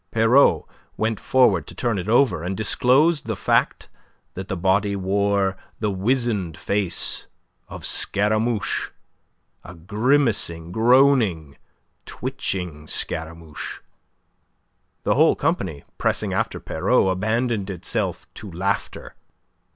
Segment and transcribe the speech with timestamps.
[0.09, 0.63] Pierrot
[0.97, 3.87] went forward to turn it over, and disclosed the fact
[4.33, 7.27] that the body wore the wizened face
[7.69, 8.89] of Scaramouche,
[9.63, 11.55] a grimacing, groaning,
[12.07, 13.81] twitching Scaramouche.
[15.03, 19.13] The whole company, pressing after Pierrot, abandoned itself to laughter.